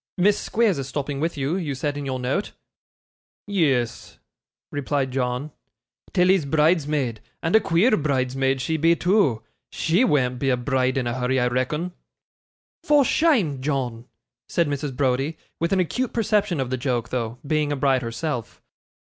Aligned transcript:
Miss 0.17 0.39
Squeers 0.39 0.79
is 0.79 0.87
stopping 0.87 1.19
with 1.19 1.37
you, 1.37 1.55
you 1.57 1.75
said 1.75 1.95
in 1.95 2.07
your 2.07 2.17
note.' 2.17 2.53
'Yes,' 3.45 4.17
replied 4.71 5.11
John, 5.11 5.51
'Tilly's 6.11 6.45
bridesmaid; 6.45 7.21
and 7.43 7.55
a 7.55 7.59
queer 7.59 7.95
bridesmaid 7.95 8.61
she 8.61 8.77
be, 8.77 8.95
too. 8.95 9.43
She 9.71 10.03
wean't 10.03 10.39
be 10.39 10.49
a 10.49 10.57
bride 10.57 10.97
in 10.97 11.05
a 11.05 11.13
hurry, 11.13 11.39
I 11.39 11.49
reckon.' 11.49 11.91
'For 12.83 13.05
shame, 13.05 13.61
John,' 13.61 14.05
said 14.49 14.67
Mrs. 14.67 14.95
Browdie; 14.95 15.37
with 15.59 15.71
an 15.71 15.79
acute 15.79 16.13
perception 16.13 16.59
of 16.59 16.71
the 16.71 16.77
joke 16.77 17.09
though, 17.09 17.37
being 17.45 17.71
a 17.71 17.75
bride 17.75 18.01
herself. 18.01 18.59